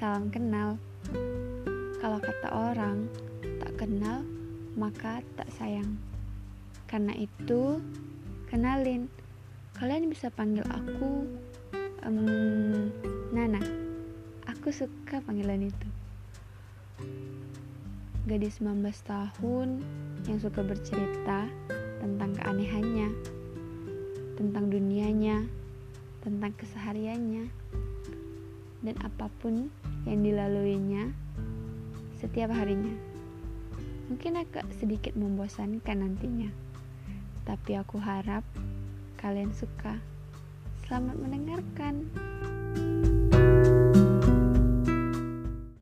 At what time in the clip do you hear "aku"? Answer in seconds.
10.72-11.28, 14.48-14.72, 37.78-37.96